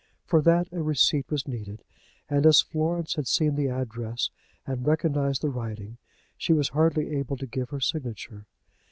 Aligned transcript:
For 0.25 0.41
that 0.41 0.67
a 0.73 0.81
receipt 0.81 1.29
was 1.29 1.47
needed, 1.47 1.83
and 2.27 2.43
as 2.47 2.59
Florence 2.61 3.13
had 3.17 3.27
seen 3.27 3.53
the 3.53 3.67
address 3.67 4.31
and 4.65 4.83
recognized 4.83 5.43
the 5.43 5.49
writing, 5.51 5.99
she 6.39 6.53
was 6.53 6.69
hardly 6.69 7.15
able 7.15 7.37
to 7.37 7.45
give 7.45 7.69
her 7.69 7.79
signature. 7.79 8.47